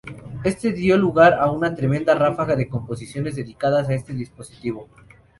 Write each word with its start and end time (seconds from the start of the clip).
Esto 0.43 0.71
dio 0.71 0.97
lugar 0.97 1.35
a 1.35 1.51
una 1.51 1.75
tremenda 1.75 2.15
ráfaga 2.15 2.55
de 2.55 2.67
composiciones 2.67 3.35
dedicadas 3.35 3.87
a 3.87 3.93
este 3.93 4.13
dispositivo. 4.15 4.89